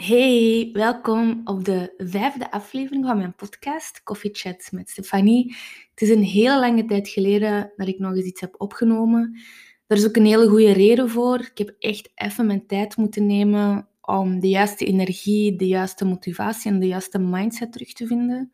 [0.00, 5.56] Hey, welkom op de vijfde aflevering van mijn podcast Coffee Chats met Stefanie.
[5.90, 9.40] Het is een hele lange tijd geleden dat ik nog eens iets heb opgenomen.
[9.86, 11.40] Er is ook een hele goede reden voor.
[11.40, 16.70] Ik heb echt even mijn tijd moeten nemen om de juiste energie, de juiste motivatie
[16.70, 18.52] en de juiste mindset terug te vinden.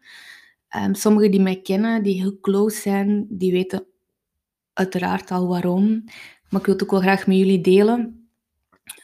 [0.77, 3.87] Um, sommigen die mij kennen, die heel close zijn, die weten
[4.73, 6.05] uiteraard al waarom.
[6.49, 8.24] Maar ik wil het ook wel graag met jullie delen.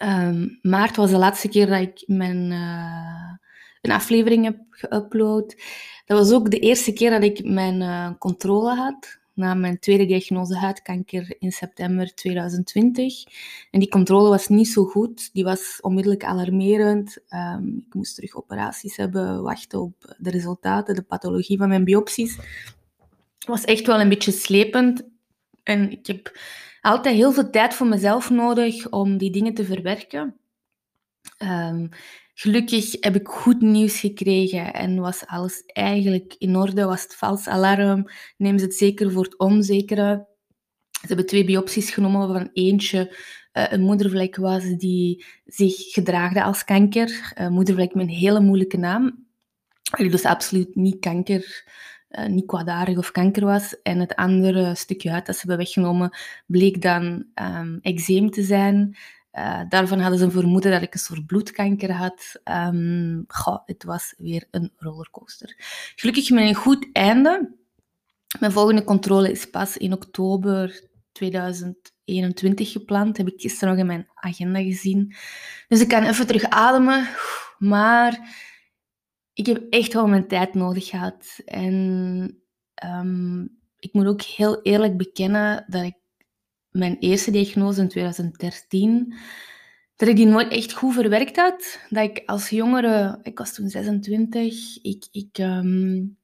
[0.02, 3.36] Um, maart was de laatste keer dat ik mijn, uh,
[3.80, 5.60] een aflevering heb geüpload.
[6.06, 9.18] Dat was ook de eerste keer dat ik mijn uh, controle had.
[9.34, 13.24] Na mijn tweede diagnose huidkanker in september 2020.
[13.70, 15.30] En die controle was niet zo goed.
[15.32, 17.18] Die was onmiddellijk alarmerend.
[17.30, 22.36] Um, ik moest terug operaties hebben, wachten op de resultaten, de pathologie van mijn biopsies.
[23.38, 25.08] Het was echt wel een beetje slepend.
[25.62, 26.38] En ik heb
[26.80, 30.40] altijd heel veel tijd voor mezelf nodig om die dingen te verwerken.
[31.38, 31.88] Um,
[32.34, 36.84] gelukkig heb ik goed nieuws gekregen en was alles eigenlijk in orde.
[36.84, 38.10] Was het vals alarm?
[38.36, 40.26] Neem ze het zeker voor het onzekere.
[40.90, 43.16] Ze hebben twee biopsies genomen waarvan eentje
[43.52, 47.32] uh, een moedervlek was die zich gedraagde als kanker.
[47.40, 49.28] Uh, moedervlek met een hele moeilijke naam.
[49.96, 51.64] Dus absoluut niet kanker
[52.10, 53.82] uh, niet kwaadaardig of kanker was.
[53.82, 56.16] En het andere stukje huid dat ze hebben weggenomen
[56.46, 58.96] bleek dan um, eczeem te zijn.
[59.32, 62.40] Uh, daarvan hadden ze een vermoeden dat ik een soort bloedkanker had.
[62.44, 65.54] Um, goh, het was weer een rollercoaster.
[65.94, 67.54] Gelukkig met een goed einde.
[68.38, 73.16] Mijn volgende controle is pas in oktober 2021 gepland.
[73.16, 75.14] Heb ik gisteren nog in mijn agenda gezien.
[75.68, 77.08] Dus ik kan even terug ademen.
[77.58, 78.18] Maar
[79.40, 81.40] ik heb echt wel mijn tijd nodig gehad.
[81.44, 81.74] En
[82.84, 85.94] um, ik moet ook heel eerlijk bekennen dat ik
[86.70, 89.14] mijn eerste diagnose in 2013,
[89.96, 91.80] dat ik die nooit echt goed verwerkt had.
[91.88, 96.18] Dat ik als jongere, ik was toen 26, ik, ik, um,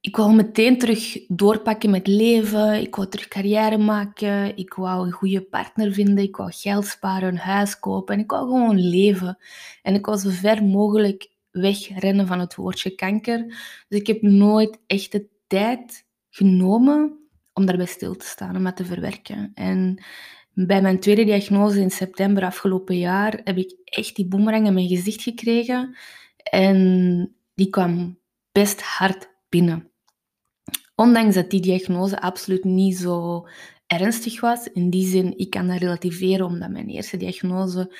[0.00, 2.80] ik wou meteen terug doorpakken met leven.
[2.80, 4.56] Ik wou terug carrière maken.
[4.56, 6.24] Ik wou een goede partner vinden.
[6.24, 8.14] Ik wou geld sparen, een huis kopen.
[8.14, 9.38] En ik wou gewoon leven.
[9.82, 13.46] En ik was zo ver mogelijk wegrennen van het woordje kanker.
[13.88, 17.18] Dus ik heb nooit echt de tijd genomen
[17.52, 19.50] om daarbij stil te staan, om dat te verwerken.
[19.54, 20.04] En
[20.52, 24.88] bij mijn tweede diagnose in september afgelopen jaar heb ik echt die boemerang in mijn
[24.88, 25.96] gezicht gekregen.
[26.36, 28.18] En die kwam
[28.52, 29.90] best hard binnen.
[30.94, 33.46] Ondanks dat die diagnose absoluut niet zo
[33.86, 34.66] ernstig was.
[34.66, 37.96] In die zin, ik kan dat relativeren omdat mijn eerste diagnose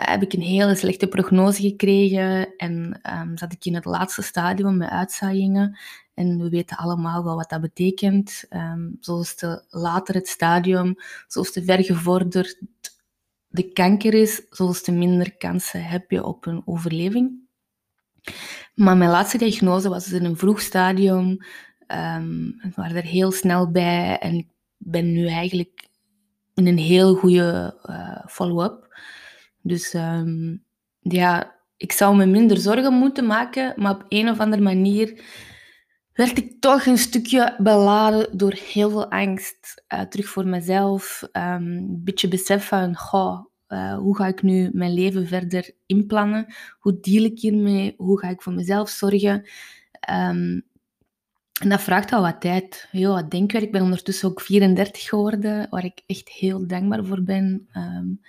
[0.00, 4.76] heb ik een hele slechte prognose gekregen en um, zat ik in het laatste stadium
[4.76, 5.78] met uitzaaiingen.
[6.14, 8.44] En we weten allemaal wel wat dat betekent.
[8.50, 10.94] Um, zoals te later het stadium,
[11.26, 12.60] zoals te ver gevorderd
[13.48, 17.44] de kanker is, zoals te minder kansen heb je op een overleving.
[18.74, 21.44] Maar mijn laatste diagnose was dus in een vroeg stadium.
[22.16, 25.88] Um, ik was er heel snel bij en ik ben nu eigenlijk
[26.54, 28.84] in een heel goede uh, follow-up.
[29.66, 30.64] Dus um,
[31.00, 35.24] ja, ik zou me minder zorgen moeten maken, maar op een of andere manier
[36.12, 39.84] werd ik toch een stukje beladen door heel veel angst.
[39.94, 44.70] Uh, terug voor mezelf, um, een beetje besef van, goh, uh, hoe ga ik nu
[44.72, 46.54] mijn leven verder inplannen?
[46.78, 47.94] Hoe deal ik hiermee?
[47.96, 49.48] Hoe ga ik voor mezelf zorgen?
[50.10, 50.62] Um,
[51.62, 53.64] en dat vraagt al wat tijd, heel wat denkwerk.
[53.64, 57.68] Ik ben ondertussen ook 34 geworden, waar ik echt heel dankbaar voor ben.
[57.76, 58.20] Um,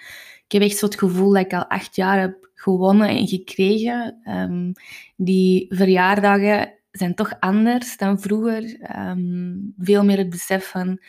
[0.45, 4.21] ik heb echt zo het gevoel dat ik al acht jaar heb gewonnen en gekregen.
[4.25, 4.71] Um,
[5.15, 8.89] die verjaardagen zijn toch anders dan vroeger.
[8.97, 10.99] Um, veel meer het besef van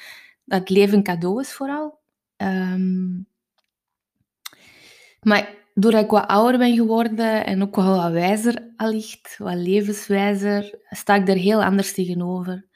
[0.44, 1.98] dat het leven cadeau is vooral.
[5.20, 10.78] Maar doordat ik wat ouder ben geworden en ook wel wat wijzer allicht, wat levenswijzer,
[10.90, 12.66] sta ik er heel anders tegenover.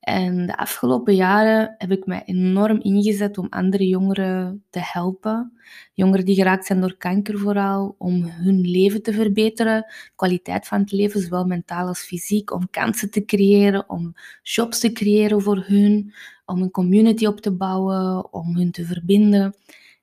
[0.00, 5.52] En de afgelopen jaren heb ik mij enorm ingezet om andere jongeren te helpen.
[5.92, 9.86] Jongeren die geraakt zijn door kanker vooral, om hun leven te verbeteren,
[10.16, 14.92] kwaliteit van het leven, zowel mentaal als fysiek, om kansen te creëren, om jobs te
[14.92, 16.12] creëren voor hun,
[16.44, 19.54] om een community op te bouwen, om hun te verbinden.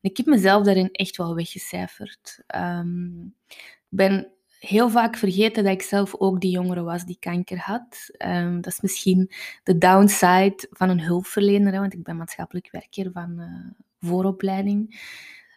[0.09, 2.44] Ik heb mezelf daarin echt wel weggecijferd.
[2.56, 3.36] Um,
[3.89, 8.09] ik ben heel vaak vergeten dat ik zelf ook die jongere was die kanker had.
[8.18, 9.31] Um, dat is misschien
[9.63, 15.06] de downside van een hulpverlener, hè, want ik ben maatschappelijk werker van uh, vooropleiding.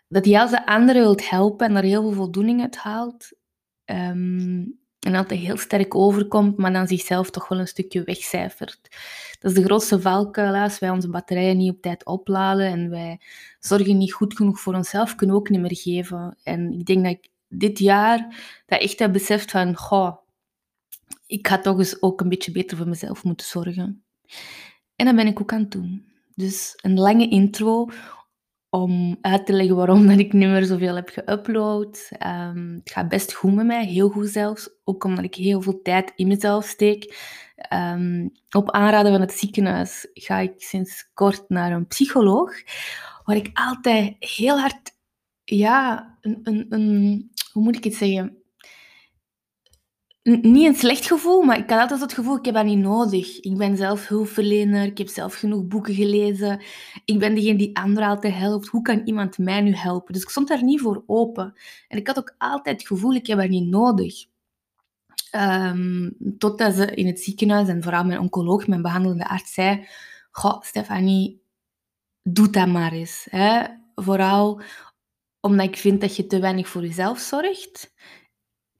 [0.09, 3.33] Dat je als de anderen wilt helpen en daar heel veel voldoening uit haalt.
[3.85, 8.81] Um, en altijd heel sterk overkomt, maar dan zichzelf toch wel een stukje wegcijfert.
[9.41, 10.55] Dat is de grootste valkuil.
[10.55, 13.21] Als wij onze batterijen niet op tijd opladen en wij
[13.59, 16.37] zorgen niet goed genoeg voor onszelf, kunnen ook niet meer geven.
[16.43, 18.37] En ik denk dat ik dit jaar
[18.67, 20.17] dat echt heb beseft van, goh,
[21.27, 24.05] ik ga toch eens ook een beetje beter voor mezelf moeten zorgen.
[24.97, 26.05] En dat ben ik ook aan het doen.
[26.35, 27.89] Dus een lange intro
[28.71, 32.23] om uit te leggen waarom dat ik niet meer zoveel heb geüpload.
[32.27, 34.71] Um, het gaat best goed met mij, heel goed zelfs.
[34.85, 37.17] Ook omdat ik heel veel tijd in mezelf steek.
[37.57, 42.53] Ehm, op aanraden van het ziekenhuis ga ik sinds kort naar een psycholoog,
[43.25, 44.91] waar ik altijd heel hard,
[45.45, 48.40] ja, een, een, een hoe moet ik het zeggen?
[50.23, 53.41] Niet een slecht gevoel, maar ik had altijd het gevoel, ik heb dat niet nodig.
[53.41, 56.63] Ik ben zelf hulpverlener, ik heb zelf genoeg boeken gelezen.
[57.05, 58.67] Ik ben degene die anderen altijd helpt.
[58.67, 60.13] Hoe kan iemand mij nu helpen?
[60.13, 61.55] Dus ik stond daar niet voor open.
[61.89, 64.29] En ik had ook altijd het gevoel, ik heb dat niet nodig.
[65.37, 69.87] Um, totdat ze in het ziekenhuis, en vooral mijn oncoloog, mijn behandelende arts, zei...
[70.31, 71.43] Goh, Stefanie,
[72.23, 73.27] doe dat maar eens.
[73.31, 73.63] Hè?
[73.95, 74.61] Vooral
[75.41, 77.93] omdat ik vind dat je te weinig voor jezelf zorgt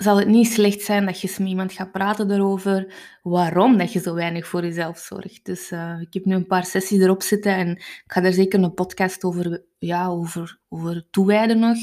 [0.03, 4.01] zal het niet slecht zijn dat je met iemand gaat praten erover waarom dat je
[4.01, 5.45] zo weinig voor jezelf zorgt.
[5.45, 8.63] Dus uh, ik heb nu een paar sessies erop zitten en ik ga daar zeker
[8.63, 11.79] een podcast over, ja, over, over toewijden nog.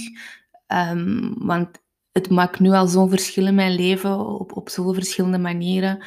[0.68, 1.82] Um, want
[2.12, 6.04] het maakt nu al zo'n verschil in mijn leven op, op zoveel verschillende manieren,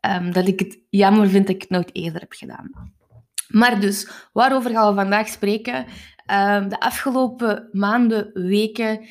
[0.00, 2.70] um, dat ik het jammer vind dat ik het nooit eerder heb gedaan.
[3.48, 5.76] Maar dus, waarover gaan we vandaag spreken?
[5.76, 9.06] Um, de afgelopen maanden, weken,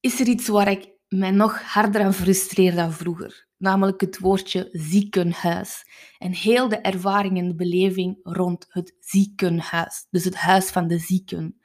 [0.00, 3.46] is er iets waar ik mij nog harder aan frustreer dan vroeger.
[3.56, 5.84] Namelijk het woordje ziekenhuis.
[6.18, 10.06] En heel de ervaring en de beleving rond het ziekenhuis.
[10.10, 11.60] Dus het huis van de zieken.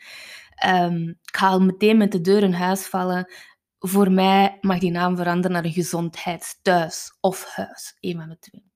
[0.66, 3.34] Um, ik ga al meteen met de deur in huis vallen.
[3.80, 7.98] Voor mij mag die naam veranderen naar een gezondheidsthuis of huis.
[8.00, 8.72] Een van de twee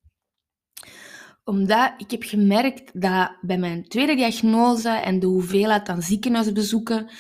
[1.48, 7.12] omdat ik heb gemerkt dat bij mijn tweede diagnose en de hoeveelheid aan ziekenhuisbezoeken,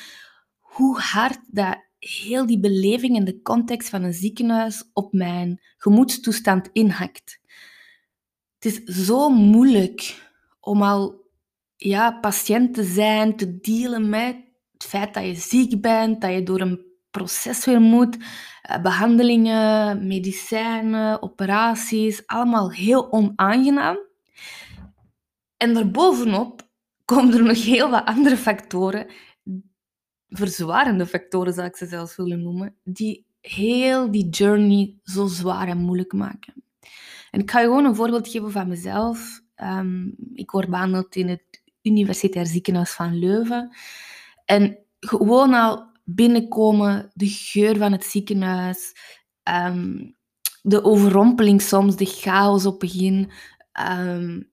[0.59, 6.69] hoe hard dat heel die beleving en de context van een ziekenhuis op mijn gemoedstoestand
[6.73, 7.39] inhakt.
[8.59, 10.29] Het is zo moeilijk
[10.59, 11.25] om al
[11.75, 14.35] ja, patiënt te zijn, te dealen met
[14.73, 18.17] het feit dat je ziek bent, dat je door een proces weer moet,
[18.61, 23.97] eh, behandelingen, medicijnen, operaties, allemaal heel onaangenaam.
[25.57, 26.69] En daarbovenop
[27.05, 29.07] komen er nog heel wat andere factoren
[30.29, 35.77] verzwarende factoren, zou ik ze zelfs willen noemen, die heel die journey zo zwaar en
[35.77, 36.53] moeilijk maken.
[37.31, 39.41] En ik ga je gewoon een voorbeeld geven van mezelf.
[39.55, 43.75] Um, ik word behandeld in het Universitair Ziekenhuis van Leuven.
[44.45, 48.93] En gewoon al binnenkomen, de geur van het ziekenhuis,
[49.43, 50.15] um,
[50.61, 53.31] de overrompeling soms, de chaos op het begin,
[53.91, 54.49] um,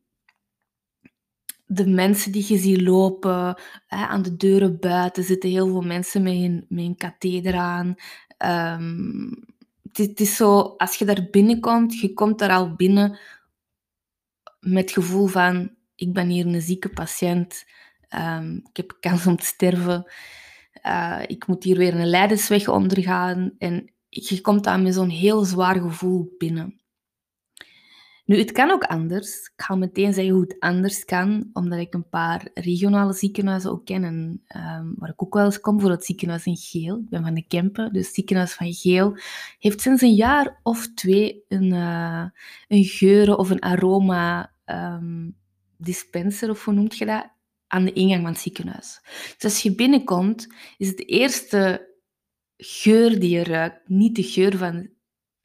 [1.74, 6.22] de mensen die je ziet lopen, hè, aan de deuren buiten zitten heel veel mensen
[6.22, 7.94] met een, met een katheder aan.
[8.78, 9.44] Um,
[9.92, 13.18] het, is zo, als je daar binnenkomt, je komt daar al binnen
[14.60, 17.64] met het gevoel van, ik ben hier een zieke patiënt,
[18.14, 20.12] um, ik heb kans om te sterven,
[20.86, 23.54] uh, ik moet hier weer een lijdensweg ondergaan.
[23.58, 26.83] En je komt daar met zo'n heel zwaar gevoel binnen.
[28.24, 29.40] Nu, het kan ook anders.
[29.40, 33.84] Ik ga meteen zeggen hoe het anders kan, omdat ik een paar regionale ziekenhuizen ook
[33.84, 34.04] ken.
[34.04, 36.98] En, ehm, waar ik ook wel eens kom, voor het ziekenhuis in Geel.
[36.98, 39.16] Ik ben van de Kempen, dus het ziekenhuis van Geel
[39.58, 42.24] heeft sinds een jaar of twee een, uh,
[42.68, 45.36] een geuren of een aroma um,
[45.78, 47.30] dispenser, of hoe noemt je dat,
[47.66, 49.00] aan de ingang van het ziekenhuis.
[49.36, 50.46] Dus als je binnenkomt,
[50.76, 51.92] is het de eerste
[52.56, 54.88] geur die je ruikt niet de geur van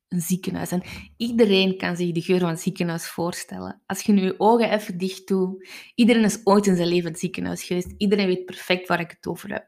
[0.10, 0.72] een ziekenhuis.
[0.72, 0.84] En
[1.18, 3.82] iedereen kan zich de geur van het ziekenhuis voorstellen.
[3.86, 7.20] Als je nu je ogen even dicht doet, iedereen is ooit in zijn leven het
[7.20, 7.94] ziekenhuis geweest.
[7.98, 9.68] Iedereen weet perfect waar ik het over heb.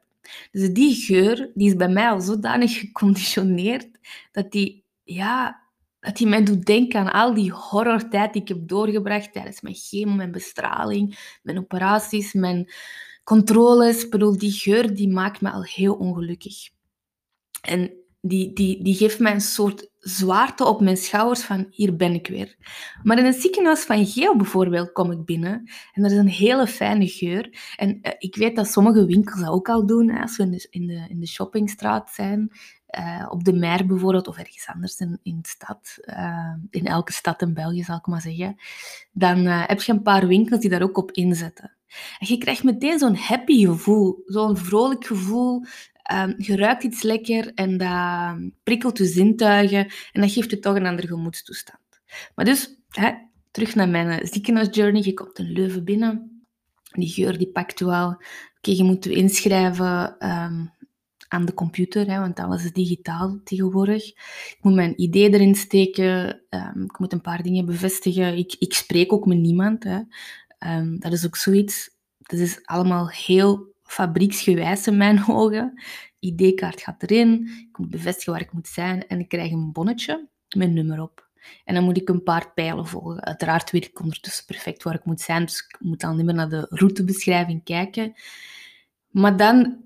[0.52, 3.88] Dus die geur die is bij mij al zodanig geconditioneerd
[4.32, 5.62] dat die, ja,
[6.00, 9.76] dat die mij doet denken aan al die horrortijd die ik heb doorgebracht tijdens mijn
[9.76, 12.72] chemo, mijn bestraling, mijn operaties, mijn
[13.24, 14.04] controles.
[14.04, 16.70] Ik bedoel, die geur die maakt me al heel ongelukkig.
[17.62, 22.14] En die, die, die geeft mij een soort zwaarte op mijn schouders van hier ben
[22.14, 22.56] ik weer.
[23.04, 26.68] Maar in het ziekenhuis van Geel bijvoorbeeld kom ik binnen en er is een hele
[26.68, 27.74] fijne geur.
[27.76, 30.52] En uh, ik weet dat sommige winkels dat ook al doen, hè, als we in
[30.52, 32.52] de, in de, in de shoppingstraat zijn,
[33.00, 37.12] uh, op de Mer bijvoorbeeld, of ergens anders in, in de stad, uh, in elke
[37.12, 38.56] stad in België zal ik maar zeggen,
[39.12, 41.76] dan heb je een paar winkels die daar ook op inzetten.
[42.20, 45.66] En je krijgt meteen zo'n happy gevoel, zo'n vrolijk gevoel
[46.14, 50.76] Um, je ruikt iets lekker en dat prikkelt je zintuigen en dat geeft je toch
[50.76, 51.80] een andere gemoedstoestand.
[52.36, 53.12] Maar dus, hè,
[53.52, 55.02] terug naar mijn eh, ziekenhuisjourney.
[55.04, 56.44] Je komt een Leuven binnen.
[56.92, 58.08] Die geur die pakt je wel.
[58.58, 60.16] Oké, je moet je inschrijven.
[60.30, 60.72] Um,
[61.32, 64.08] aan de computer, hè, want alles is digitaal tegenwoordig.
[64.08, 68.38] Ik moet mijn idee erin steken, ehm, ik moet een paar dingen bevestigen.
[68.38, 69.84] Ik, ik spreek ook met niemand.
[69.84, 70.00] Hè.
[70.58, 75.82] Ehm, dat is ook zoiets, dat is allemaal heel fabrieksgewijs in mijn ogen.
[76.20, 80.28] ID-kaart gaat erin, ik moet bevestigen waar ik moet zijn en ik krijg een bonnetje
[80.56, 81.30] met een nummer op.
[81.66, 83.24] En dan moet ik een paar pijlen volgen.
[83.24, 86.34] Uiteraard weet ik ondertussen perfect waar ik moet zijn, dus ik moet dan niet meer
[86.34, 88.14] naar de routebeschrijving kijken.
[89.08, 89.84] Maar dan,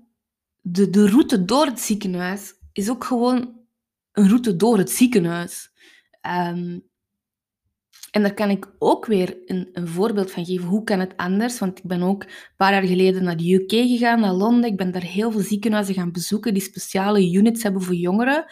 [0.60, 3.54] de, de route door het ziekenhuis is ook gewoon
[4.12, 5.70] een route door het ziekenhuis.
[6.22, 6.85] Um,
[8.16, 10.66] en daar kan ik ook weer een, een, voorbeeld van geven.
[10.66, 11.58] Hoe kan het anders?
[11.58, 14.70] Want ik ben ook een paar jaar geleden naar de UK gegaan, naar Londen.
[14.70, 18.44] Ik ben daar heel veel ziekenhuizen gaan bezoeken die speciale units hebben voor jongeren.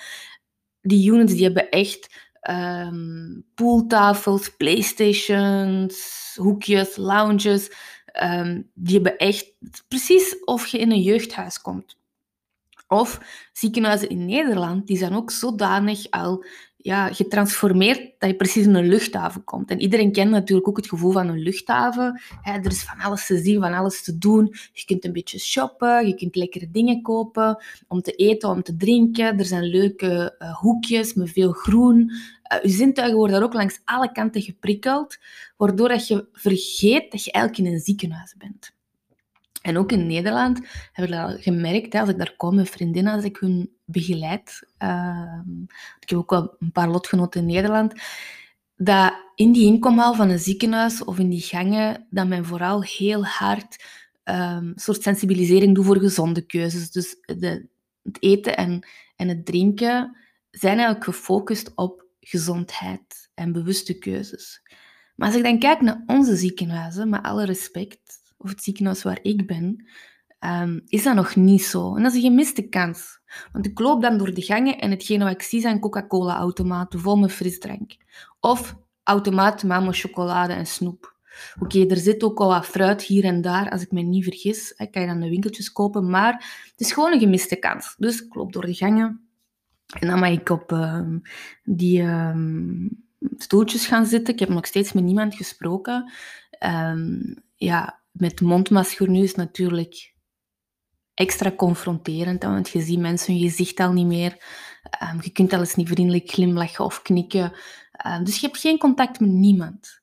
[0.80, 7.70] Die units die hebben echt um, pooltafels, playstations, hoekjes, lounges.
[8.22, 9.52] Um, die hebben echt
[9.88, 11.96] precies of je in een jeugdhuis komt.
[12.88, 13.20] Of
[13.52, 16.44] ziekenhuizen in Nederland, die zijn ook zodanig al
[16.84, 19.70] ja, getransformeerd dat je precies in een luchthaven komt.
[19.70, 22.20] En iedereen kent natuurlijk ook het gevoel van een luchthaven.
[22.42, 24.54] er is van alles te zien, van alles te doen.
[24.72, 28.76] Je kunt een beetje shoppen, je kunt lekkere dingen kopen om te eten, om te
[28.76, 29.38] drinken.
[29.38, 31.98] Er zijn leuke uh, hoekjes met veel groen.
[32.00, 35.18] Uh, je zintuigen worden daar ook langs alle kanten geprikkeld,
[35.56, 38.72] waardoor dat je vergeet dat je eigenlijk in een ziekenhuis bent.
[39.62, 40.60] En ook in Nederland
[40.92, 44.66] heb ik dat gemerkt, als ik daar kom met vriendinnen, als ik hun begeleid.
[44.78, 45.40] Uh,
[46.00, 47.94] ik heb ook wel een paar lotgenoten in Nederland.
[48.76, 53.26] Dat in die inkomhal van een ziekenhuis of in die gangen, dat men vooral heel
[53.26, 53.84] hard
[54.24, 56.90] um, soort sensibilisering doet voor gezonde keuzes.
[56.90, 57.68] Dus de,
[58.02, 58.86] het eten en,
[59.16, 60.16] en het drinken
[60.50, 64.62] zijn eigenlijk gefocust op gezondheid en bewuste keuzes.
[65.16, 69.18] Maar als ik dan kijk naar onze ziekenhuizen, met alle respect, of het ziekenhuis waar
[69.22, 69.88] ik ben,
[70.46, 71.96] um, is dat nog niet zo.
[71.96, 73.18] En dat is een gemiste kans.
[73.52, 77.16] Want ik loop dan door de gangen en hetgene wat ik zie zijn Coca-Cola-automaten vol
[77.16, 77.96] met frisdrank.
[78.40, 81.14] Of automaten met chocolade en snoep.
[81.60, 84.72] Oké, er zit ook al wat fruit hier en daar, als ik me niet vergis.
[84.76, 86.32] Hè, kan je dan de winkeltjes kopen, maar
[86.70, 87.94] het is gewoon een gemiste kans.
[87.98, 89.28] Dus ik loop door de gangen
[90.00, 91.08] en dan mag ik op uh,
[91.64, 92.36] die uh,
[93.36, 94.34] stoeltjes gaan zitten.
[94.34, 96.12] Ik heb nog steeds met niemand gesproken.
[97.56, 100.13] Ja, met mondmasker nu is natuurlijk
[101.14, 104.44] extra confronterend, want je ziet mensen hun gezicht al niet meer.
[104.90, 107.52] Ehm, je kunt al eens niet vriendelijk glimlachen of knikken.
[107.92, 110.02] Ehm, dus je hebt geen contact met niemand.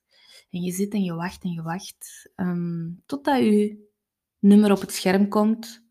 [0.50, 3.90] En je zit en je wacht en je wacht um, totdat je
[4.38, 5.86] nummer op het scherm komt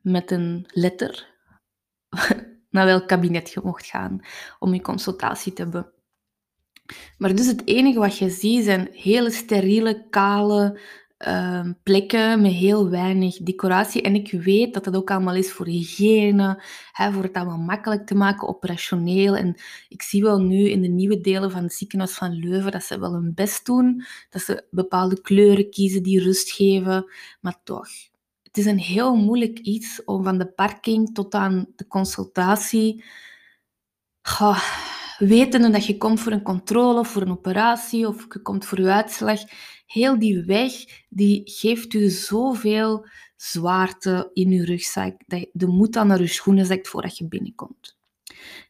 [0.00, 1.34] met een letter
[2.70, 4.20] naar welk kabinet je mocht gaan
[4.58, 5.92] om je consultatie te hebben.
[7.18, 10.80] Maar dus het enige wat je ziet zijn hele steriele, kale,
[11.18, 14.02] Ehm, plekken met heel weinig decoratie.
[14.02, 18.06] En ik weet dat dat ook allemaal is voor hygiëne, hè, voor het allemaal makkelijk
[18.06, 19.36] te maken, operationeel.
[19.36, 22.82] En ik zie wel nu in de nieuwe delen van het ziekenhuis van Leuven dat
[22.82, 27.10] ze wel hun best doen, dat ze bepaalde kleuren kiezen die rust geven.
[27.40, 27.88] Maar toch,
[28.42, 33.04] het is een heel moeilijk iets om van de parking tot aan de consultatie...
[34.22, 34.62] Goh,
[35.18, 38.90] wetende dat je komt voor een controle voor een operatie of je komt voor je
[38.90, 39.40] uitslag
[39.88, 40.72] heel die weg,
[41.08, 46.66] die geeft u zoveel zwaarte in uw rugzak, dat de moed dan naar uw schoenen
[46.66, 47.96] zakt voordat je binnenkomt.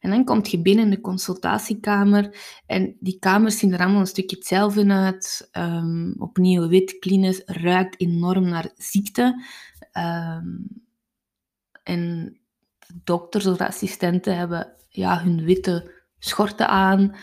[0.01, 4.07] En dan kom je binnen in de consultatiekamer en die kamers zien er allemaal een
[4.07, 5.49] stukje hetzelfde uit.
[5.53, 9.45] Um, opnieuw wit, clean, ruikt enorm naar ziekte.
[9.93, 10.67] Um,
[11.83, 12.37] en
[13.05, 17.17] dokters of assistenten hebben ja, hun witte schorten aan.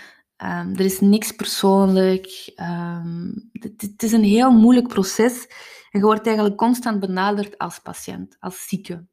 [0.44, 2.54] Um, er is niks persoonlijk.
[2.56, 5.48] Um, het, is een heel moeilijk proces.
[5.92, 9.06] En je wordt eigenlijk constant benaderd als patiënt, als zieke.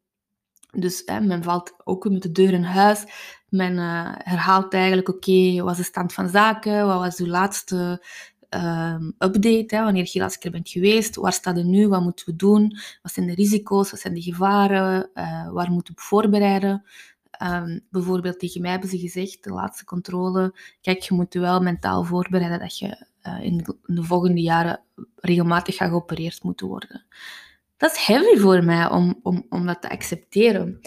[0.71, 3.05] Dus hè, men valt ook met de deur in huis.
[3.49, 6.87] Men uh, herhaalt eigenlijk, oké, wat is de stand van zaken?
[6.87, 8.03] Wat was uw laatste
[8.49, 9.75] um, update?
[9.75, 11.15] Hè, wanneer je laatst keer bent geweest?
[11.15, 11.87] Waar staat het nu?
[11.87, 12.77] Wat moeten we doen?
[13.01, 13.91] Wat zijn de risico's?
[13.91, 15.09] Wat zijn de gevaren?
[15.13, 16.83] Uh, waar moeten we voorbereiden?
[17.41, 21.61] Um, bijvoorbeeld tegen mij hebben ze gezegd, de laatste controle, kijk, je moet je wel
[21.61, 24.81] mentaal voorbereiden dat je uh, in, de, volgende jaren
[25.15, 27.05] regelmatig gaat geopereerd moeten worden.
[27.77, 30.79] Dat is heavy voor mij om, om, om dat te accepteren.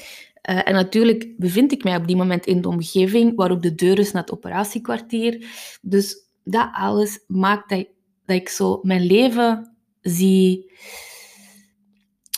[0.50, 3.98] Uh, en natuurlijk bevind ik mij op die moment in de omgeving waarop de deur
[3.98, 5.46] is naar het operatiekwartier.
[5.82, 7.86] Dus dat alles maakt dat,
[8.24, 10.72] dat ik zo mijn leven zie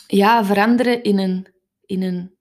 [0.07, 1.47] ja, veranderen in een,
[1.85, 2.37] in een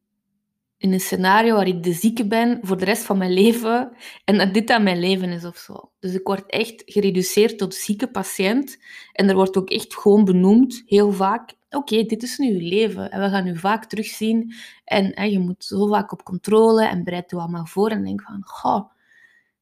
[0.78, 3.92] in een scenario waar ik de zieke ben voor de rest van mijn leven
[4.24, 5.90] en dat dit dan mijn leven is of zo.
[5.98, 8.78] Dus ik word echt gereduceerd tot zieke patiënt
[9.12, 13.10] en er wordt ook echt gewoon benoemd, heel vaak, oké, dit is nu je leven
[13.10, 14.54] en we gaan u vaak terugzien
[14.84, 18.42] en je moet zo vaak op controle en bereid u allemaal voor en denk van,
[18.44, 18.90] goh,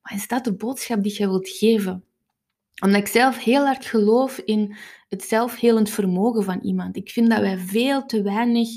[0.02, 2.04] maar is dat de boodschap die je wilt geven?
[2.82, 4.76] Omdat ik zelf heel hard geloof in
[5.08, 6.96] het zelfhelend vermogen van iemand.
[6.96, 8.68] Ik vind dat wij veel te weinig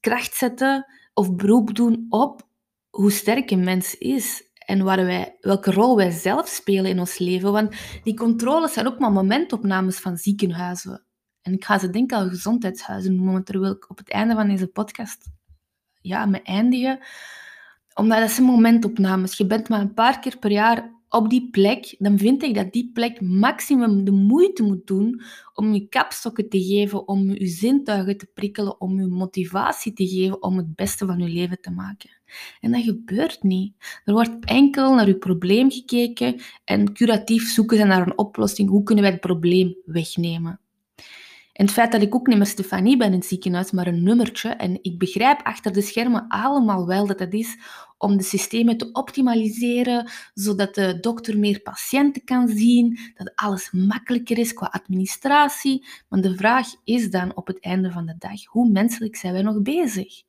[0.00, 0.86] kracht zetten
[1.20, 2.48] of beroep doen op
[2.90, 7.52] hoe sterk een mens is en wij, welke rol wij zelf spelen in ons leven.
[7.52, 11.04] Want die controles zijn ook maar momentopnames van ziekenhuizen.
[11.42, 14.66] En ik ga ze denken al gezondheidshuizen noemen, wil ik op het einde van deze
[14.66, 15.30] podcast
[16.00, 16.98] ja, mee eindigen.
[17.94, 19.36] Omdat dat zijn momentopnames.
[19.36, 22.72] Je bent maar een paar keer per jaar op die plek, dan vind ik dat
[22.72, 25.22] die plek maximum de moeite moet doen
[25.54, 30.42] om je kapstokken te geven, om je zintuigen te prikkelen, om je motivatie te geven
[30.42, 32.10] om het beste van je leven te maken.
[32.60, 33.74] En dat gebeurt niet.
[34.04, 38.68] Er wordt enkel naar je probleem gekeken en curatief zoeken ze naar een oplossing.
[38.68, 40.60] Hoe kunnen wij het probleem wegnemen?
[41.52, 44.02] En het feit dat ik ook niet meer Stefanie ben in het ziekenhuis, maar een
[44.02, 44.48] nummertje.
[44.48, 47.56] En ik begrijp achter de schermen allemaal wel dat het is
[47.98, 54.38] om de systemen te optimaliseren, zodat de dokter meer patiënten kan zien, dat alles makkelijker
[54.38, 55.86] is qua administratie.
[56.08, 59.42] Maar de vraag is dan op het einde van de dag, hoe menselijk zijn wij
[59.42, 60.22] nog bezig?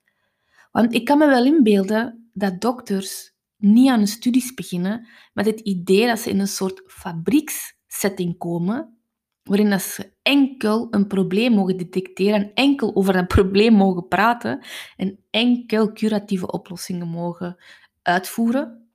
[0.72, 5.60] Want ik kan me wel inbeelden dat dokters niet aan hun studies beginnen met het
[5.60, 9.01] idee dat ze in een soort fabriekssetting komen,
[9.44, 15.20] waarin dat ze enkel een probleem mogen detecteren, enkel over dat probleem mogen praten en
[15.30, 17.64] enkel curatieve oplossingen mogen
[18.02, 18.90] uitvoeren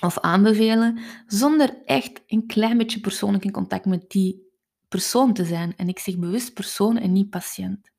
[0.00, 4.46] of aanbevelen, zonder echt een klein beetje persoonlijk in contact met die
[4.88, 5.76] persoon te zijn.
[5.76, 7.90] En ik zeg bewust persoon en niet patiënt.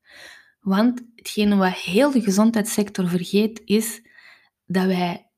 [0.60, 4.02] Want hetgene wat heel de gezondheidssector vergeet is
[4.66, 5.29] dat wij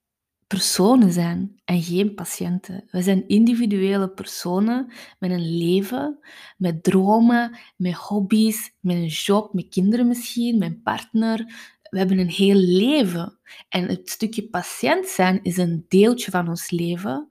[0.51, 2.83] personen zijn en geen patiënten.
[2.89, 6.19] We zijn individuele personen met een leven,
[6.57, 11.37] met dromen, met hobby's, met een job, met kinderen misschien, met een partner.
[11.89, 13.39] We hebben een heel leven.
[13.69, 17.29] En het stukje patiënt zijn is een deeltje van ons leven.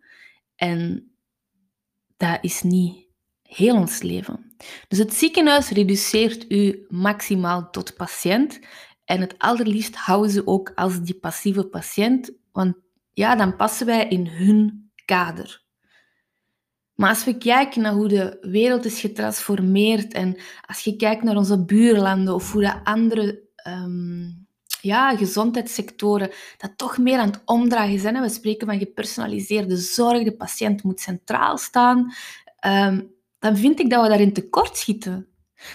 [0.57, 1.11] En
[2.17, 3.07] dat is niet
[3.43, 4.55] heel ons leven.
[4.89, 8.61] Dus het ziekenhuis reduceert u maximaal tot patiënt.
[9.05, 12.77] En het allerliefst houden ze ook als die passieve patiënt, want
[13.21, 15.63] ja, dan passen wij in hun kader.
[16.95, 21.37] Maar als we kijken naar hoe de wereld is getransformeerd en als je kijkt naar
[21.37, 24.47] onze buurlanden of hoe de andere um,
[24.81, 28.21] ja, gezondheidssectoren dat toch meer aan het omdraaien zijn.
[28.21, 32.13] We spreken van gepersonaliseerde zorg, de patiënt moet centraal staan.
[32.67, 35.30] Um, dan vind ik dat we daarin tekort schieten.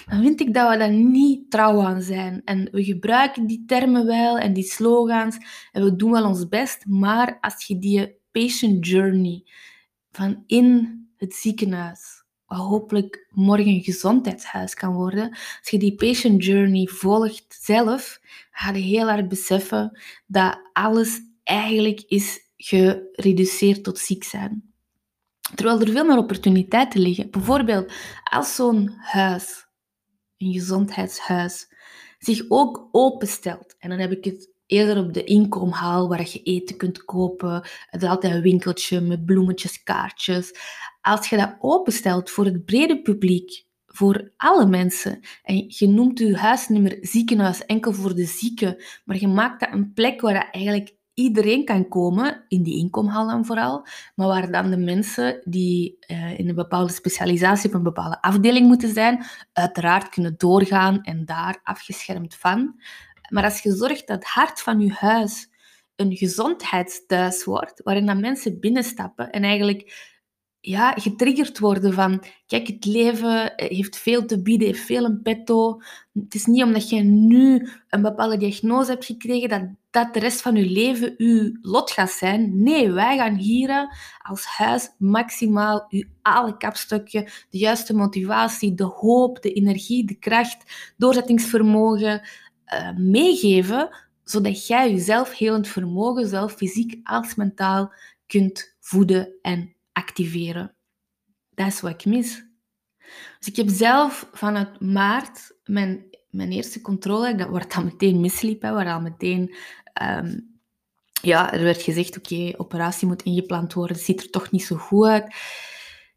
[0.09, 2.41] Dan vind ik dat we daar niet trouw aan zijn.
[2.45, 5.37] En we gebruiken die termen wel en die slogans
[5.71, 9.43] en we doen wel ons best, maar als je die patient journey
[10.11, 16.45] van in het ziekenhuis, wat hopelijk morgen een gezondheidshuis kan worden, als je die patient
[16.45, 18.19] journey volgt zelf,
[18.51, 24.73] ga je heel hard beseffen dat alles eigenlijk is gereduceerd tot ziek zijn.
[25.55, 27.29] Terwijl er veel meer opportuniteiten liggen.
[27.29, 27.93] Bijvoorbeeld
[28.23, 29.64] als zo'n huis,
[30.45, 31.67] een gezondheidshuis,
[32.19, 33.75] zich ook openstelt.
[33.79, 37.53] En dan heb ik het eerder op de inkomhaal waar je eten kunt kopen.
[37.89, 40.53] Het is altijd een winkeltje met bloemetjes, kaartjes.
[41.01, 46.37] Als je dat openstelt voor het brede publiek, voor alle mensen, en je noemt je
[46.37, 50.95] huisnummer ziekenhuis enkel voor de zieken, maar je maakt dat een plek waar dat eigenlijk
[51.15, 56.39] iedereen kan komen, in die inkomhal dan vooral, maar waar dan de mensen die uh,
[56.39, 61.59] in een bepaalde specialisatie op een bepaalde afdeling moeten zijn, uiteraard kunnen doorgaan en daar
[61.63, 62.79] afgeschermd van.
[63.29, 65.49] Maar als je zorgt dat het hart van je huis
[65.95, 70.13] een gezondheidsthuis wordt, waarin dan mensen binnenstappen en eigenlijk
[70.65, 75.81] ja, getriggerd worden van, kijk, het leven heeft veel te bieden, heeft veel een petto.
[76.13, 79.61] Het is niet omdat je nu een bepaalde diagnose hebt gekregen dat
[79.95, 82.63] dat de rest van je leven uw lot gaat zijn.
[82.63, 89.41] Nee, wij gaan hier als huis maximaal uw alle kapstukje, de juiste motivatie, de hoop,
[89.41, 92.21] de energie, de kracht, doorzettingsvermogen
[92.73, 93.89] uh, meegeven,
[94.23, 97.93] zodat jij jezelf helend vermogen, zowel fysiek als mentaal,
[98.27, 100.75] kunt voeden en activeren.
[101.49, 102.43] Dat is wat ik mis.
[103.39, 108.61] Dus ik heb zelf vanuit maart mijn, mijn eerste controle, dat wordt dan meteen misliep,
[108.61, 109.55] waar al meteen...
[109.93, 110.39] Ehm,
[111.21, 115.07] ja, er werd gezegd, oké, operatie moet ingepland worden, ziet er toch niet zo goed
[115.07, 115.35] uit.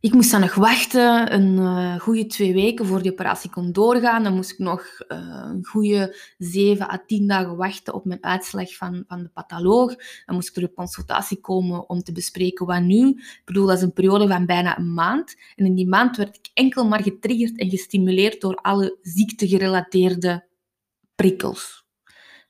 [0.01, 4.23] Ik moest dan nog wachten, een uh, goede twee weken voor die operatie kon doorgaan.
[4.23, 5.19] Dan moest ik nog uh,
[5.53, 9.95] een goede zeven à tien dagen wachten op mijn uitslag van, van de patholoog.
[10.27, 13.09] Dan moest ik door de consultatie komen om te bespreken wat nu.
[13.09, 15.37] Ik bedoel, dat is een periode van bijna een maand.
[15.57, 20.47] En in die maand werd ik enkel maar getriggerd en gestimuleerd door alle ziektegerelateerde
[21.15, 21.87] prikkels.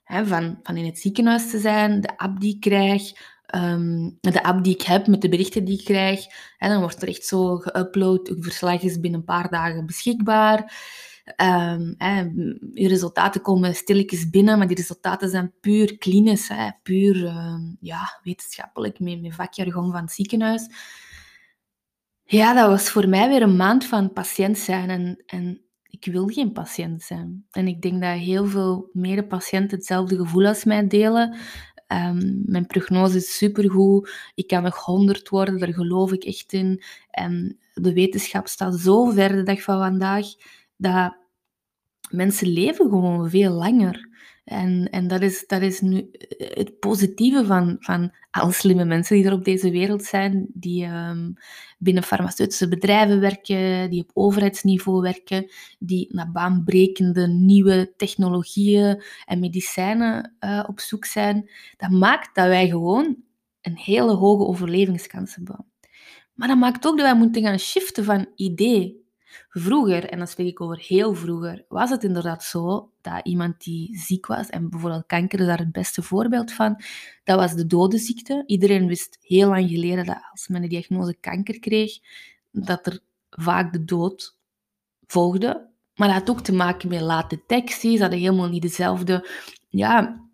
[0.04, 3.12] van, van in het ziekenhuis te zijn, de app die ik krijg,
[3.54, 6.26] um, de app die ik heb met de berichten die ik krijg.
[6.58, 8.28] En dan wordt er echt zo geüpload.
[8.28, 10.58] Uw verslag is binnen een paar dagen beschikbaar.
[11.36, 12.20] Um, hè,
[12.74, 18.20] je resultaten komen stilletjes binnen, maar die resultaten zijn puur klinisch, hè, puur um, ja,
[18.22, 20.68] wetenschappelijk, met, met vakjargon van het ziekenhuis.
[22.24, 24.90] Ja, dat was voor mij weer een maand van patiënt zijn.
[24.90, 27.46] En, en ik wil geen patiënt zijn.
[27.50, 31.36] En ik denk dat heel veel medepatiënten hetzelfde gevoel als mij delen.
[31.92, 34.10] Um, mijn prognose is supergoed.
[34.34, 36.82] Ik kan nog honderd worden, daar geloof ik echt in.
[37.10, 40.26] En de wetenschap staat zo ver de dag van vandaag
[40.76, 41.16] dat
[42.10, 44.08] mensen leven gewoon veel langer.
[44.48, 49.24] En, en dat, is, dat is nu het positieve van, van alle slimme mensen die
[49.24, 51.34] er op deze wereld zijn, die um,
[51.78, 60.36] binnen farmaceutische bedrijven werken, die op overheidsniveau werken, die naar baanbrekende nieuwe technologieën en medicijnen
[60.40, 61.50] uh, op zoek zijn.
[61.76, 63.16] Dat maakt dat wij gewoon
[63.60, 65.66] een hele hoge overlevingskans hebben.
[66.34, 69.07] Maar dat maakt ook dat wij moeten gaan shiften van idee
[69.48, 73.98] Vroeger, en dan spreek ik over heel vroeger, was het inderdaad zo dat iemand die
[73.98, 76.82] ziek was, en bijvoorbeeld kanker is daar het beste voorbeeld van,
[77.24, 78.42] dat was de dodenziekte.
[78.46, 81.98] Iedereen wist heel lang geleden dat als men de diagnose kanker kreeg,
[82.50, 84.36] dat er vaak de dood
[85.06, 85.68] volgde.
[85.94, 87.96] Maar dat had ook te maken met late detectie.
[87.96, 89.28] Ze hadden helemaal niet dezelfde
[89.68, 90.27] ja,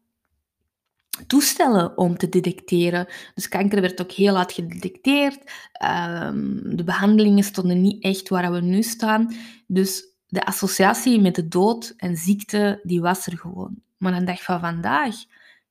[1.26, 3.06] toestellen om te detecteren.
[3.34, 5.50] Dus kanker werd ook heel laat gedetecteerd.
[5.72, 9.34] Ehm, de behandelingen stonden niet echt waar we nu staan.
[9.66, 13.82] Dus de associatie met de dood en ziekte, die was er gewoon.
[13.96, 15.14] Maar aan de dag van vandaag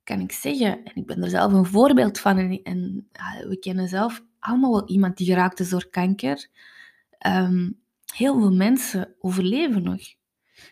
[0.04, 3.08] kan ik zeggen, en ik ben er zelf een voorbeeld van, en, en
[3.48, 6.48] we kennen zelf allemaal wel iemand die geraakt is door kanker.
[7.18, 7.70] Ehm,
[8.14, 10.02] heel veel mensen overleven nog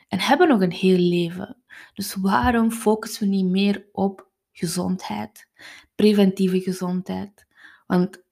[0.08, 1.58] en hebben nog een heel leven.
[1.94, 4.30] Dus waarom focussen we niet meer op
[4.62, 5.48] gezondheid,
[5.96, 7.46] preventieve gezondheid.
[7.88, 8.24] Want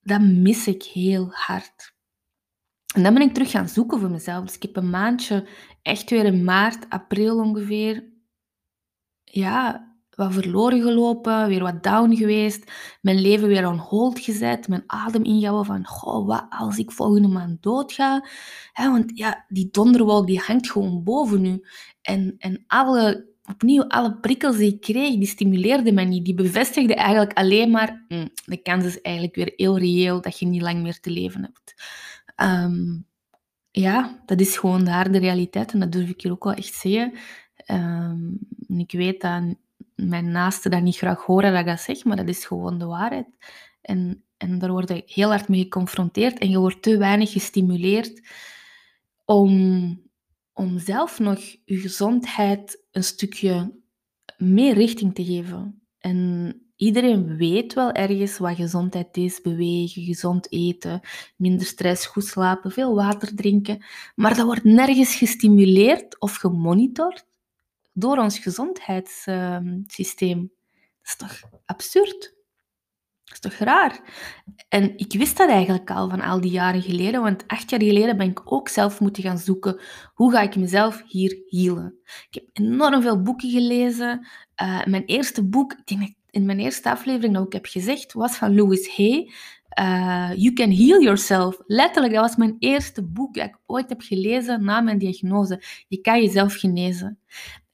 [0.00, 1.94] dat mis ik heel hard.
[2.94, 4.44] En dan ben ik terug gaan zoeken voor mezelf.
[4.44, 5.48] Dus ik heb een maandje,
[5.82, 8.10] echt weer in maart, april ongeveer,
[9.24, 14.84] ja, wat verloren gelopen, weer wat down geweest, mijn leven weer on hold gezet, mijn
[14.86, 18.26] adem ingehouden van, goh, wat als ik volgende maand doodga?
[18.72, 21.64] He, want ja, die donderwolk die hangt gewoon boven u.
[22.02, 26.24] En, en alle opnieuw, alle prikkels die ik kreeg, die stimuleerden mij niet.
[26.24, 30.46] Die bevestigden eigenlijk alleen maar, hm, de kans is eigenlijk weer heel reëel dat je
[30.46, 31.74] niet lang meer te leven hebt.
[32.36, 33.00] Ehm,
[33.70, 36.74] ja, dat is gewoon de harde realiteit en dat durf ik hier ook wel echt
[36.74, 37.12] zeggen.
[37.66, 38.38] Um,
[38.68, 39.42] ik weet dat
[39.94, 42.86] mijn naasten dat niet graag horen dat ik dat zeg, maar dat is gewoon de
[42.86, 43.26] waarheid.
[43.82, 48.22] En, en daar word je heel hard mee geconfronteerd en je wordt te weinig gestimuleerd
[49.24, 50.10] om
[50.52, 53.80] om zelf nog je gezondheid een stukje
[54.36, 55.82] meer richting te geven.
[55.98, 61.00] En iedereen weet wel ergens wat gezondheid is: bewegen, gezond eten,
[61.36, 63.84] minder stress, goed slapen, veel water drinken.
[64.14, 67.26] Maar dat wordt nergens gestimuleerd of gemonitord
[67.92, 70.40] door ons gezondheidssysteem.
[70.40, 70.50] Dat
[71.04, 72.34] is toch absurd?
[73.32, 74.00] Dat is toch raar?
[74.68, 78.16] En ik wist dat eigenlijk al van al die jaren geleden, want acht jaar geleden
[78.16, 79.80] ben ik ook zelf moeten gaan zoeken
[80.14, 81.94] hoe ga ik mezelf hier healen.
[82.30, 84.26] Ik heb enorm veel boeken gelezen.
[84.62, 88.36] Uh, mijn eerste boek, ik denk in mijn eerste aflevering dat ik heb gezegd, was
[88.36, 89.30] van Louis Hay.
[89.80, 91.58] Uh, you Can Heal Yourself.
[91.66, 95.62] Letterlijk, dat was mijn eerste boek dat ik ooit heb gelezen na mijn diagnose.
[95.88, 97.18] Je kan jezelf genezen.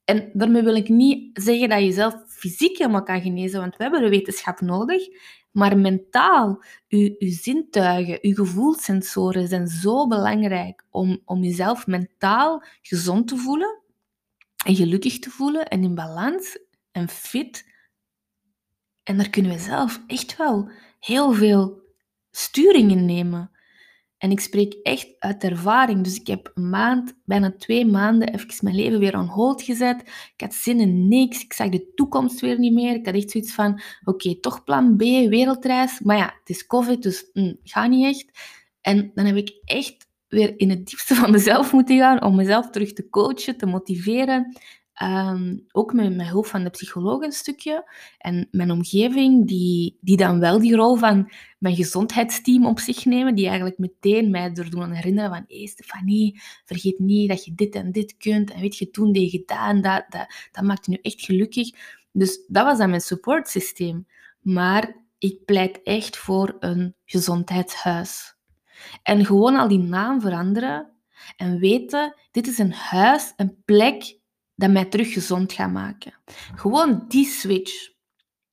[0.04, 3.82] En daarmee wil ik niet zeggen dat je jezelf fysiek helemaal kan genezen, want we
[3.82, 5.02] hebben de wetenschap nodig.
[5.58, 13.36] Maar mentaal, uw, zintuigen, uw gevoelssensoren zijn zo belangrijk om, om jezelf mentaal gezond te
[13.36, 13.82] voelen
[14.64, 16.58] en gelukkig te voelen en in balans
[16.90, 17.66] en fit.
[19.02, 21.82] En daar kunnen we zelf echt wel heel veel
[22.30, 23.50] sturing in nemen.
[24.18, 26.04] En ik spreek echt uit ervaring.
[26.04, 30.00] Dus ik heb een maand, bijna twee maanden, even mijn leven weer on hold gezet.
[30.35, 31.42] Ik had zin in niks.
[31.42, 32.94] Ik zag de toekomst weer niet meer.
[32.94, 36.00] Ik had echt zoiets van, oké, toch plan B, wereldreis.
[36.00, 38.38] Maar ja, het is COVID, dus mm, ga niet echt.
[38.81, 42.70] En dan heb ik echt weer in het diepste van mezelf moeten gaan om mezelf
[42.70, 44.57] terug te coachen, te motiveren.
[44.98, 47.90] Ehm, ook met, met hulp van de psycholoog een stukje.
[48.18, 53.34] En mijn omgeving, die, die dan wel die rol van mijn gezondheidsteam op zich nemen,
[53.34, 57.54] die eigenlijk meteen mij er doen herinneren van hé hey Stefanie, vergeet niet dat je
[57.54, 58.50] dit en dit kunt.
[58.50, 61.24] En weet je, toen deed je dat en dat, dat, dat maakt je nu echt
[61.24, 61.70] gelukkig.
[62.12, 64.06] Dus dat was dan mijn supportsysteem.
[64.40, 68.37] Maar ik pleit echt voor een gezondheidshuis.
[69.02, 70.92] En gewoon al die naam veranderen
[71.37, 74.17] en weten, dit is een huis, een plek
[74.58, 76.14] dat mij terug gezond gaat maken.
[76.54, 77.96] Gewoon die switch.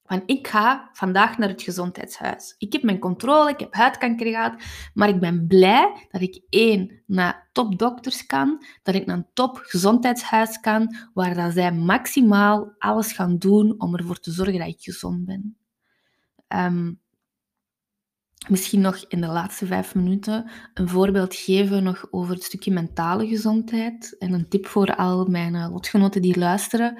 [0.03, 2.55] Van ik ga vandaag naar het gezondheidshuis.
[2.57, 4.53] Ik heb mijn controle, ik heb huidkanker gehad,
[4.93, 9.57] maar ik ben blij dat ik één naar topdokters kan, dat ik naar een top
[9.63, 14.81] gezondheidshuis kan, waar dat zij maximaal alles gaan doen om ervoor te zorgen dat ik
[14.81, 15.57] gezond ben.
[16.47, 16.93] Ehm,
[18.49, 23.27] misschien nog in de laatste vijf minuten een voorbeeld geven nog over het stukje mentale
[23.27, 26.97] gezondheid en een tip voor al mijn eh, lotgenoten die luisteren.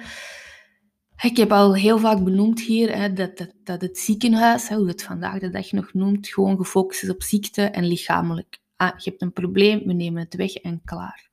[1.22, 4.88] Ik heb al heel vaak benoemd hier hè, dat, dat, dat, het ziekenhuis, hè, hoe
[4.88, 8.58] het vandaag de dag nog noemt, gewoon gefocust is op ziekte en lichamelijk.
[8.76, 11.28] Ah, je hebt een probleem, we nemen het weg en klaar.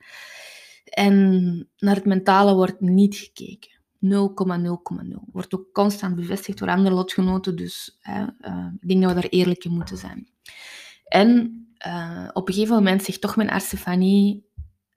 [0.84, 3.73] En naar het mentale wordt niet gekeken.
[4.04, 5.32] 0,0,0.
[5.32, 9.30] Wordt ook constant bevestigd door andere lotgenoten, dus hè, uh, ik denk dat we daar
[9.30, 10.28] eerlijk in moeten zijn.
[11.04, 14.46] En uh, op een gegeven moment zegt toch mijn arts Stefanie,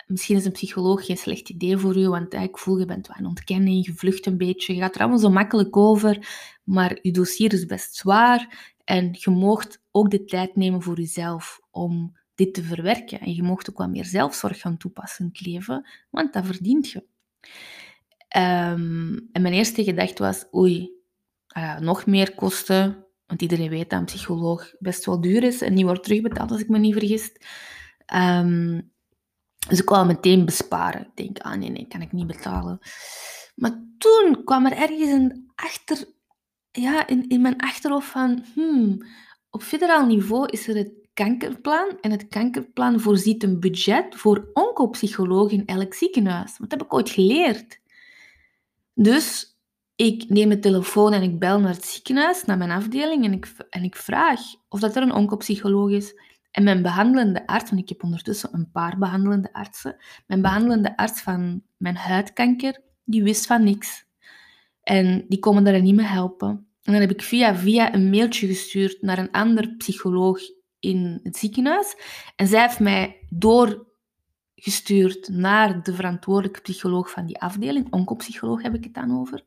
[0.06, 3.26] misschien is een psycholoog geen slecht idee voor u, want ik voel, je bent een
[3.26, 6.28] ontkenning, je vlucht een beetje, je gaat er allemaal zo makkelijk over,
[6.64, 11.60] maar je dossier is best zwaar en je moogt ook de tijd nemen voor jezelf
[11.70, 13.20] om dit te verwerken.
[13.20, 16.90] En je moogt ook wat meer zelfzorg gaan toepassen in het leven, want dat verdient
[16.90, 17.04] je.
[18.36, 20.90] Um, en mijn eerste gedachte was, oei,
[21.56, 25.74] uh, nog meer kosten, want iedereen weet dat een psycholoog best wel duur is en
[25.74, 27.32] niet wordt terugbetaald, als ik me niet vergis.
[28.14, 28.92] Um,
[29.68, 31.00] dus ik wou meteen besparen.
[31.00, 32.78] Ik denk, ah nee, nee, kan ik niet betalen.
[33.54, 36.04] Maar toen kwam er ergens een achter,
[36.70, 39.06] ja, in, in mijn achterhoofd van, hmm,
[39.50, 41.98] op federaal niveau is er het kankerplan.
[42.00, 46.56] En het kankerplan voorziet een budget voor oncopsychologen in elk ziekenhuis.
[46.58, 47.80] Dat heb ik ooit geleerd.
[48.98, 49.56] Dus
[49.94, 53.54] ik neem de telefoon en ik bel naar het ziekenhuis, naar mijn afdeling, en ik,
[53.70, 56.20] en ik vraag of dat er een oncopsycholoog is.
[56.50, 61.20] En mijn behandelende arts, want ik heb ondertussen een paar behandelende artsen, mijn behandelende arts
[61.20, 64.04] van mijn huidkanker, die wist van niks.
[64.82, 66.48] En die komen daar niet mee helpen.
[66.82, 70.40] En dan heb ik via via een mailtje gestuurd naar een ander psycholoog
[70.78, 71.96] in het ziekenhuis.
[72.36, 73.26] En zij heeft mij
[74.56, 77.86] doorgestuurd naar de verantwoordelijke psycholoog van die afdeling.
[77.92, 79.44] Oncopsycholoog heb ik het dan over.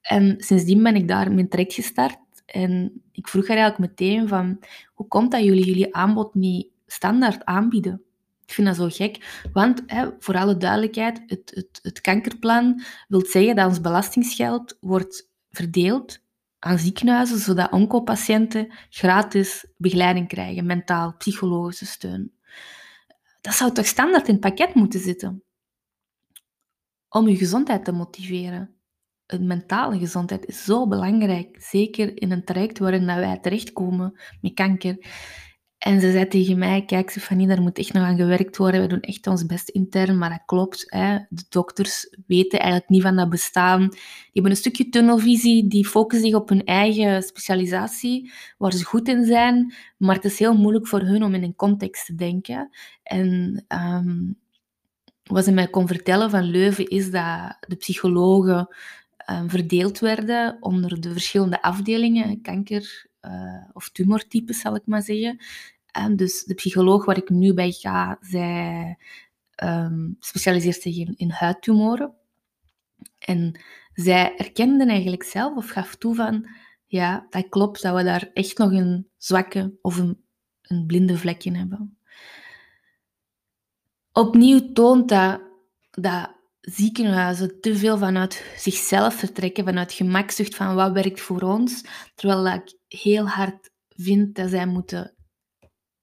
[0.00, 2.18] En sindsdien ben ik daar mijn traject gestart.
[2.46, 4.58] En ik vroeg haar eigenlijk meteen van,
[4.94, 8.02] hoe komt dat jullie jullie aanbod niet standaard aanbieden?
[8.46, 13.24] Ik vind dat zo gek, want hè, voor alle duidelijkheid, het, het, het kankerplan wil
[13.26, 16.22] zeggen dat ons belastingsgeld wordt verdeeld
[16.58, 22.35] aan ziekenhuizen, zodat oncopatiënten gratis begeleiding krijgen, mentaal, psychologische steun.
[23.46, 25.44] Dat zou toch standaard in het pakket moeten zitten?
[27.08, 28.76] Om je gezondheid te motiveren
[29.26, 31.62] het mentale gezondheid is zo belangrijk.
[31.62, 34.96] Zeker in een traject waarin wij terechtkomen met kanker.
[35.78, 38.80] En ze zei tegen mij, kijk Stefanie, daar moet echt nog aan gewerkt worden.
[38.80, 40.84] We doen echt ons best intern, maar dat klopt.
[40.86, 41.18] Hè.
[41.28, 43.88] De dokters weten eigenlijk niet van dat bestaan.
[43.88, 49.08] Die hebben een stukje tunnelvisie, die focussen zich op hun eigen specialisatie, waar ze goed
[49.08, 49.74] in zijn.
[49.96, 52.70] Maar het is heel moeilijk voor hun om in een context te denken.
[53.02, 54.38] En um,
[55.22, 58.68] wat ze mij kon vertellen van Leuven is dat de psychologen
[59.26, 63.06] Ehm, verdeeld werden onder de verschillende afdelingen, kanker
[63.72, 65.38] of tumortypes zal ik maar zeggen.
[65.86, 68.98] En dus de psycholoog waar ik nu bij ga, zij
[69.64, 72.14] um, specialiseert zich in, in huidtumoren.
[73.18, 73.60] En
[73.94, 76.48] zij erkenden eigenlijk zelf of gaf toe van,
[76.86, 80.22] ja, dat klopt, dat we daar echt nog een zwakke of een,
[80.62, 81.98] een blinde vlek in hebben.
[84.12, 85.40] Opnieuw toont dat,
[85.90, 86.35] dat
[86.66, 92.74] ziekenhuizen te veel vanuit zichzelf vertrekken, vanuit gemakzucht van wat werkt voor ons, terwijl ik
[92.88, 95.14] heel hard vind dat zij moeten,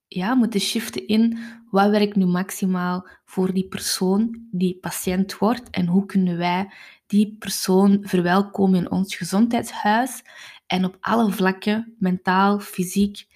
[0.06, 1.38] ja, moeten shiften in
[1.70, 6.72] wat werkt nu maximaal voor die persoon die patiënt wordt en hoe kunnen wij
[7.06, 10.22] die persoon verwelkomen in ons gezondheidshuis
[10.66, 13.26] en op alle vlakken, mentaal, fysiek,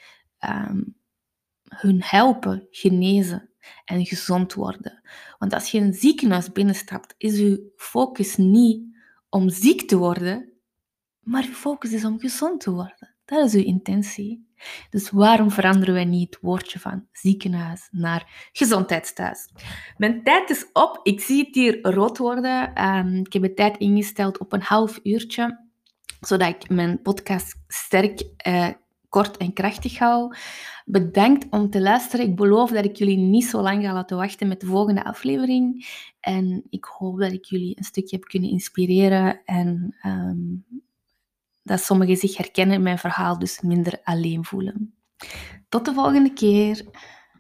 [0.41, 0.97] um,
[1.69, 3.48] hun helpen, genezen
[3.85, 5.03] en gezond worden.
[5.39, 8.83] Want als je een ziekenhuis binnenstapt, is je focus niet
[9.29, 10.53] om ziek te worden,
[11.21, 13.15] maar je focus is om gezond te worden.
[13.25, 14.47] Dat is uw intentie.
[14.91, 19.51] Dus waarom veranderen wij niet het woordje van ziekenhuis naar gezondheidsthuis?
[19.97, 21.01] Mijn tijd is op.
[21.03, 22.75] Ik zie het hier rood worden.
[22.75, 25.69] Ehm, ik heb de tijd ingesteld op een half uurtje,
[26.21, 28.69] zodat ik mijn podcast sterk, uh,
[29.09, 30.35] kort en krachtig hou.
[30.85, 32.27] Bedankt om te luisteren.
[32.27, 35.87] Ik beloof dat ik jullie niet zo lang ga laten wachten met de volgende aflevering.
[36.21, 40.65] En ik hoop dat ik jullie een stukje heb kunnen inspireren en um,
[41.63, 44.95] dat sommigen zich herkennen in mijn verhaal, dus minder alleen voelen.
[45.69, 46.85] Tot de volgende keer.